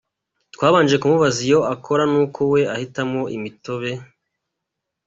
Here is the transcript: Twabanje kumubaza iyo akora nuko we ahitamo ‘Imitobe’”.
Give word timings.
Twabanje 0.53 0.95
kumubaza 1.01 1.39
iyo 1.47 1.59
akora 1.73 2.03
nuko 2.11 2.39
we 2.53 2.61
ahitamo 2.75 3.21
‘Imitobe’”. 3.37 3.91